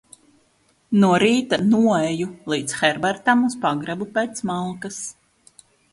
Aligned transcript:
No 1.03 1.09
rīta 1.23 1.59
noeju 1.73 2.29
līdz 2.53 2.77
Herbertam 2.79 3.47
uz 3.51 3.57
pagrabu 3.67 4.09
pēc 4.17 4.43
malkas. 4.53 4.99